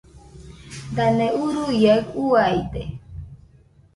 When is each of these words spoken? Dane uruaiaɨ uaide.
Dane 0.95 1.27
uruaiaɨ 1.43 1.99
uaide. 2.27 2.81